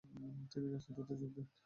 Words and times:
তিনি 0.51 0.67
রাজনীতিতে 0.67 1.13
যোগ 1.19 1.31
দেন। 1.35 1.45